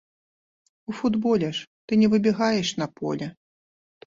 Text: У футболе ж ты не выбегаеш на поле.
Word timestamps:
У 0.91 0.93
футболе 0.99 1.49
ж 1.57 1.67
ты 1.85 1.99
не 2.05 2.09
выбегаеш 2.15 2.73
на 2.85 2.89
поле. 2.97 3.27